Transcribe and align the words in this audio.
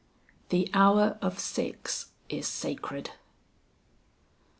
"THE 0.49 0.67
HOUR 0.73 1.19
OF 1.21 1.37
SIX 1.37 2.07
IS 2.27 2.47
SACRED." 2.47 3.11